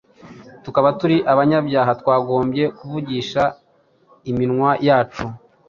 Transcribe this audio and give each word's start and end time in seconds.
tukaba 0.63 0.89
turi 0.99 1.17
abanyabyaha, 1.31 1.91
twagombye 2.01 2.63
kuvugisha 2.77 3.43
iminwa 4.29 4.71
yacu 4.87 5.25